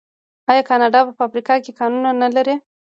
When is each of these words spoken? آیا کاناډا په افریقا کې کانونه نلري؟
آیا 0.51 0.63
کاناډا 0.69 0.99
په 1.17 1.21
افریقا 1.27 1.55
کې 1.63 1.71
کانونه 1.79 2.09
نلري؟ 2.21 2.55